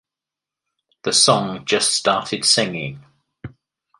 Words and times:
The 1.03 1.13
song 1.13 1.63
just 1.63 1.91
started 1.91 2.43
singing. 2.43 3.05